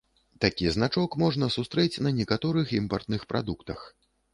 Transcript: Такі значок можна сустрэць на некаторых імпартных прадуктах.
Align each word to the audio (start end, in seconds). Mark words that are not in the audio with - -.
Такі 0.45 0.71
значок 0.77 1.17
можна 1.25 1.51
сустрэць 1.57 2.01
на 2.09 2.17
некаторых 2.23 2.77
імпартных 2.83 3.21
прадуктах. 3.33 3.91